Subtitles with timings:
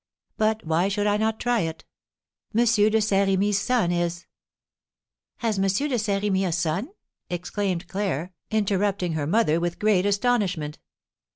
[0.35, 1.85] But why should I not try it?
[2.55, 2.65] M.
[2.65, 4.25] de Saint Remy's son is"
[5.45, 5.89] "Has M.
[5.89, 6.89] de Saint Remy a son?"
[7.29, 10.79] exclaimed Claire, interrupting her mother with great astonishment.